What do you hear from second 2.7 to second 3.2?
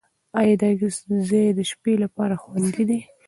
دی؟